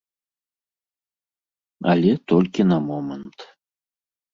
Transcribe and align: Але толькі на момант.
Але 1.95 2.11
толькі 2.33 2.61
на 2.75 2.85
момант. 2.91 3.37